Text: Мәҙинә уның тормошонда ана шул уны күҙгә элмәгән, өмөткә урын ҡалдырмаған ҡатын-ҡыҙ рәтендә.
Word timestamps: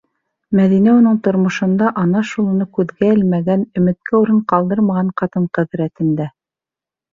Мәҙинә 0.59 0.93
уның 1.01 1.19
тормошонда 1.27 1.91
ана 2.05 2.23
шул 2.31 2.47
уны 2.55 2.67
күҙгә 2.79 3.11
элмәгән, 3.17 3.67
өмөткә 3.83 4.23
урын 4.25 4.43
ҡалдырмаған 4.55 5.15
ҡатын-ҡыҙ 5.23 5.81
рәтендә. 5.85 6.31